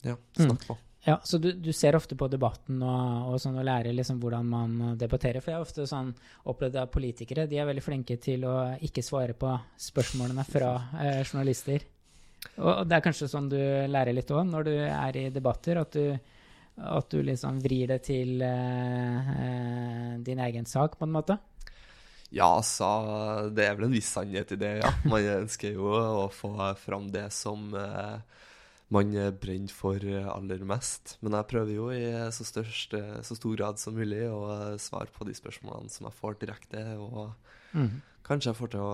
ja, 0.02 0.16
mm. 0.16 0.46
snakke 0.46 0.66
på. 0.72 0.78
Ja, 1.04 1.20
Så 1.24 1.38
du, 1.38 1.52
du, 1.52 1.72
ser 1.72 1.96
ofte 1.98 2.14
på 2.14 2.28
debatten 2.30 2.78
og, 2.78 3.32
og, 3.32 3.38
sånn, 3.42 3.56
og 3.58 3.66
lærer 3.66 3.94
liksom 3.94 4.20
hvordan 4.22 4.46
man 4.46 4.76
debatterer? 4.98 5.42
For 5.42 5.50
jeg 5.50 5.58
har 5.58 5.66
ofte 5.66 5.86
sånn 5.90 6.12
opplevd 6.50 6.78
at 6.78 6.92
politikere 6.94 7.48
de 7.50 7.58
er 7.58 7.66
veldig 7.66 7.82
flinke 7.82 8.16
til 8.22 8.46
å 8.46 8.54
ikke 8.86 9.02
svare 9.02 9.34
på 9.34 9.50
spørsmålene 9.82 10.44
fra 10.46 10.76
eh, 11.02 11.24
journalister. 11.24 11.82
Og 12.62 12.86
det 12.86 12.96
er 12.96 13.02
kanskje 13.02 13.30
sånn 13.30 13.50
du 13.50 13.58
lærer 13.90 14.14
litt 14.14 14.30
òg, 14.30 14.46
når 14.46 14.68
du 14.68 14.72
er 14.78 15.18
i 15.18 15.26
debatter, 15.34 15.82
at 15.82 15.98
du, 15.98 16.38
at 16.78 17.10
du 17.10 17.18
liksom 17.26 17.58
vrir 17.62 17.90
det 17.90 18.00
til 18.06 18.42
eh, 18.46 20.14
din 20.22 20.42
egen 20.46 20.70
sak, 20.70 20.98
på 20.98 21.08
en 21.08 21.16
måte? 21.18 21.38
Ja, 22.32 22.62
sa 22.64 22.92
det 23.52 23.66
er 23.66 23.74
vel 23.76 23.90
en 23.90 23.96
viss 23.96 24.08
sannhet 24.14 24.54
i 24.54 24.60
det, 24.60 24.76
ja. 24.80 24.92
Man 25.10 25.26
ønsker 25.42 25.74
jo 25.76 25.90
å 25.92 26.28
få 26.32 26.54
fram 26.80 27.10
det 27.12 27.26
som 27.34 27.72
eh, 27.76 28.22
man 28.92 29.12
brenner 29.40 29.72
for 29.72 30.04
aller 30.34 30.64
mest. 30.68 31.16
Men 31.20 31.36
jeg 31.38 31.48
prøver 31.48 31.74
jo 31.76 31.88
i 31.92 32.04
så, 32.32 32.44
størst, 32.44 32.96
så 33.24 33.36
stor 33.36 33.56
grad 33.56 33.80
som 33.80 33.96
mulig 33.96 34.24
å 34.28 34.42
svare 34.80 35.12
på 35.12 35.28
de 35.28 35.36
spørsmålene 35.36 35.92
som 35.92 36.08
jeg 36.08 36.18
får 36.18 36.36
direkte. 36.42 36.82
Og 37.00 37.32
mm. 37.72 37.88
kanskje 38.28 38.50
jeg 38.50 38.60
får 38.60 38.72
til 38.74 38.84
å 38.84 38.92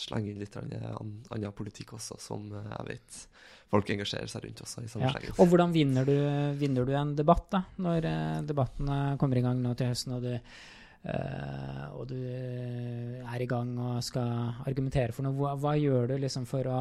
slenge 0.00 0.32
inn 0.32 0.40
litt 0.40 0.56
annen 0.56 1.52
politikk 1.56 1.94
også, 1.98 2.16
som 2.20 2.48
jeg 2.56 2.88
vet 2.88 3.22
folk 3.70 3.92
engasjerer 3.92 4.32
seg 4.32 4.46
rundt 4.46 4.64
også. 4.64 4.84
i 4.84 5.04
ja. 5.04 5.12
Og 5.36 5.52
hvordan 5.52 5.72
vinner 5.76 6.08
du, 6.08 6.16
vinner 6.58 6.88
du, 6.88 6.96
en 6.96 7.12
debatt, 7.16 7.46
da, 7.52 7.62
når 7.76 8.08
debattene 8.48 9.00
kommer 9.20 9.38
i 9.38 9.44
gang 9.44 9.60
nå 9.60 9.76
til 9.78 9.92
høsten? 9.92 10.16
og 10.16 10.24
du 10.24 10.32
og 11.00 12.02
du 12.10 12.16
er 12.20 13.40
i 13.40 13.48
gang 13.48 13.72
og 13.80 14.02
skal 14.04 14.64
argumentere 14.68 15.14
for 15.16 15.24
noe. 15.24 15.36
Hva, 15.38 15.54
hva 15.56 15.74
gjør 15.80 16.10
du 16.12 16.16
liksom 16.20 16.44
for 16.48 16.68
å 16.68 16.80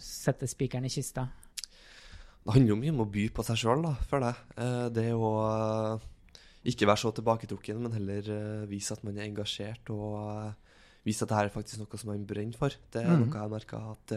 sette 0.00 0.48
spikeren 0.50 0.84
i 0.84 0.92
kista? 0.92 1.24
Det 2.40 2.54
handler 2.56 2.74
jo 2.74 2.80
mye 2.80 2.92
om 2.94 3.02
å 3.04 3.10
by 3.12 3.26
på 3.36 3.44
seg 3.46 3.60
sjøl, 3.62 3.86
føler 4.10 4.32
jeg. 4.32 4.56
Uh, 4.60 4.86
det 4.92 5.06
å 5.16 5.32
ikke 6.70 6.88
være 6.88 7.00
så 7.00 7.12
tilbaketrukken, 7.16 7.80
men 7.80 7.96
heller 7.96 8.66
vise 8.68 8.92
at 8.92 9.04
man 9.06 9.16
er 9.16 9.28
engasjert, 9.28 9.88
og 9.92 10.52
vise 11.06 11.24
at 11.24 11.32
det 11.32 11.38
her 11.38 11.48
er 11.48 11.54
faktisk 11.54 11.80
noe 11.80 12.00
som 12.00 12.12
man 12.12 12.26
brenner 12.28 12.60
for. 12.60 12.76
Det 12.92 13.00
er 13.00 13.08
mm. 13.08 13.22
noe 13.22 13.32
jeg 13.32 13.40
har 13.40 13.52
merka 13.52 13.80
at 13.94 14.12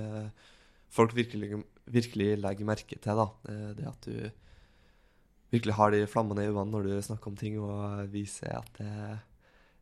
folk 0.91 1.15
virkelig, 1.15 1.61
virkelig, 1.87 2.33
legger 2.43 2.67
merke 2.67 2.99
til. 2.99 3.21
da. 3.23 3.29
det 3.79 3.87
at 3.87 4.09
du 4.09 4.43
virkelig 5.53 5.75
har 5.77 5.93
de 5.93 6.05
flammene 6.09 6.45
i 6.45 6.49
øynene 6.49 6.71
når 6.73 6.87
du 6.87 6.93
snakker 7.05 7.31
om 7.31 7.37
ting, 7.37 7.59
og 7.61 8.07
viser 8.13 8.57
at 8.57 8.79
det, 8.79 8.93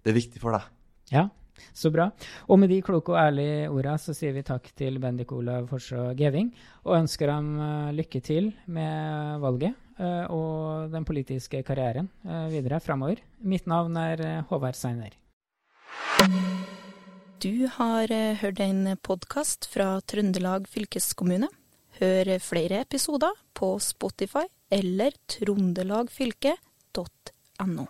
det 0.03 0.11
er 0.11 0.17
viktig 0.17 0.41
for 0.43 0.55
deg. 0.55 0.67
Ja, 1.11 1.27
så 1.75 1.91
bra. 1.93 2.09
Og 2.49 2.59
med 2.61 2.71
de 2.71 2.81
kloke 2.85 3.13
og 3.13 3.19
ærlige 3.21 3.69
orda 3.71 3.95
så 4.01 4.15
sier 4.17 4.35
vi 4.35 4.43
takk 4.47 4.71
til 4.77 4.99
Bendik 5.03 5.31
Olav 5.35 5.69
Forså 5.71 6.11
Geving, 6.17 6.51
og 6.87 6.97
ønsker 7.01 7.31
ham 7.31 7.53
uh, 7.59 7.91
lykke 7.95 8.21
til 8.23 8.51
med 8.71 9.39
valget 9.43 9.75
uh, 9.99 10.25
og 10.31 10.91
den 10.93 11.07
politiske 11.07 11.63
karrieren 11.67 12.11
uh, 12.27 12.47
videre 12.51 12.81
framover. 12.83 13.23
Mitt 13.39 13.67
navn 13.69 13.97
er 13.99 14.43
Håvard 14.51 14.79
Seiner. 14.79 15.15
Du 17.41 17.65
har 17.73 18.11
hørt 18.37 18.59
en 18.61 18.95
podkast 19.01 19.65
fra 19.71 19.95
Trøndelag 20.05 20.67
fylkeskommune. 20.69 21.49
Hør 21.97 22.37
flere 22.39 22.83
episoder 22.85 23.33
på 23.57 23.73
Spotify 23.81 24.45
eller 24.71 25.11
trondelagfylket.no. 25.27 27.87